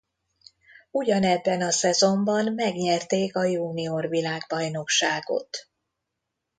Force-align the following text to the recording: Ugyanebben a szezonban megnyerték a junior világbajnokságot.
Ugyanebben 0.91 1.61
a 1.61 1.71
szezonban 1.71 2.53
megnyerték 2.53 3.35
a 3.35 3.43
junior 3.45 4.07
világbajnokságot. 4.09 5.67